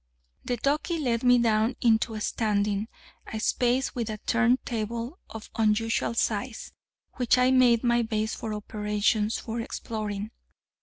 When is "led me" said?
0.97-1.37